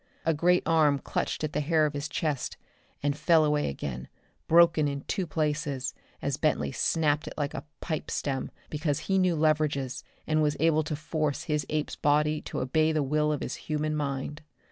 [0.25, 2.57] A great arm clutched at the hair of his chest
[3.03, 4.07] and fell away again,
[4.47, 5.93] broken in two places,
[6.23, 10.81] as Bentley snapped it like a pipe stem because he knew leverages and was able
[10.85, 14.41] to force his ape's body to obey the will of his human mind.